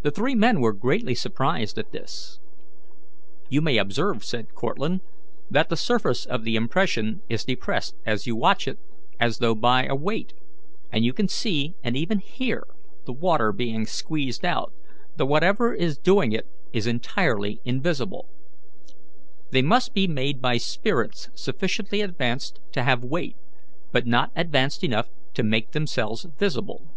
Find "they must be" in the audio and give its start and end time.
19.50-20.08